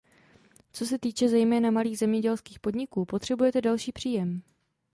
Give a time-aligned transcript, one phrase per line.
[0.71, 4.41] Co se týče zejména malých zemědělských podniků, potřebujete další příjem.